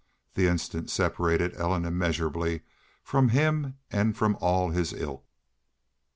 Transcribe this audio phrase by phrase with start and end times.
[0.33, 2.61] The instant separated Ellen immeasurably
[3.03, 5.23] from him and from all of his ilk.